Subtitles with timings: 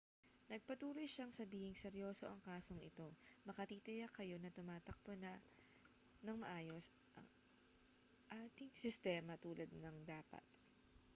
[0.51, 3.07] nagpatuloy siyang sabihing seryoso ang kasong ito
[3.47, 5.11] makatitiyak kayo na tumatakbo
[6.23, 6.85] nang maayos
[7.21, 7.27] ang
[8.49, 10.43] ating sistema tulad ng dapat